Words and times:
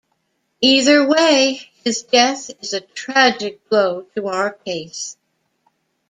Either 0.61 1.05
way, 1.07 1.61
his 1.83 2.01
death 2.01 2.49
is 2.63 2.73
a 2.73 2.81
tragic 2.81 3.69
blow 3.69 4.01
to 4.15 4.25
our 4.27 4.49
case. 4.51 5.15